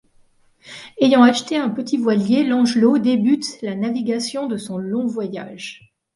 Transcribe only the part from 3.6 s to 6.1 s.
la navigation de son long voyage.